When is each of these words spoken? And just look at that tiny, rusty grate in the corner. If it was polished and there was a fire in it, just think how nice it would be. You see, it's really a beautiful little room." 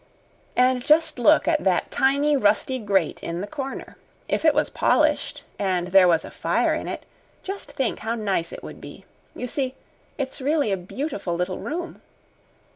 And 0.55 0.83
just 0.83 1.19
look 1.19 1.47
at 1.47 1.63
that 1.63 1.91
tiny, 1.91 2.35
rusty 2.35 2.79
grate 2.79 3.21
in 3.21 3.39
the 3.41 3.45
corner. 3.45 3.97
If 4.27 4.43
it 4.45 4.55
was 4.55 4.71
polished 4.71 5.43
and 5.59 5.89
there 5.89 6.07
was 6.07 6.25
a 6.25 6.31
fire 6.31 6.73
in 6.73 6.87
it, 6.87 7.03
just 7.43 7.73
think 7.73 7.99
how 7.99 8.15
nice 8.15 8.51
it 8.51 8.63
would 8.63 8.81
be. 8.81 9.05
You 9.35 9.47
see, 9.47 9.75
it's 10.17 10.41
really 10.41 10.71
a 10.71 10.75
beautiful 10.75 11.35
little 11.35 11.59
room." 11.59 12.01